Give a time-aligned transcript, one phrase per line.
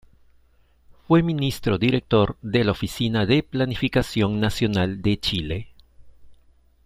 [1.05, 5.67] Fue ministro director de la Oficina de Planificación Nacional de Chile.